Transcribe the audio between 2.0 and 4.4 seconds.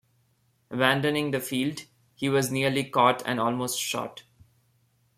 he was nearly caught and almost shot.